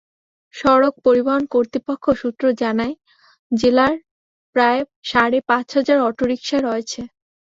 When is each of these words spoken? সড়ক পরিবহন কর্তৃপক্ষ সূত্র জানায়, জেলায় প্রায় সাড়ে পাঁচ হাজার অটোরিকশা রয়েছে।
সড়ক 0.53 0.93
পরিবহন 1.05 1.43
কর্তৃপক্ষ 1.53 2.05
সূত্র 2.21 2.43
জানায়, 2.61 2.95
জেলায় 3.51 3.97
প্রায় 4.55 4.79
সাড়ে 5.05 5.39
পাঁচ 5.49 5.67
হাজার 5.77 5.97
অটোরিকশা 6.07 6.57
রয়েছে। 6.59 7.01